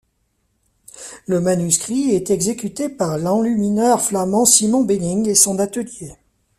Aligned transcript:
Le 1.27 1.39
manuscrit 1.39 2.09
est 2.09 2.31
exécuté 2.31 2.89
par 2.89 3.19
l'enlumineur 3.19 4.01
flamand 4.01 4.45
Simon 4.45 4.83
Bening 4.83 5.29
et 5.29 5.35
son 5.35 5.59
atelier. 5.59 6.15